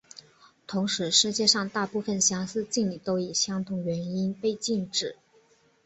[0.65, 5.15] 同时世界上大部份相似敬礼都以相同原因被禁止。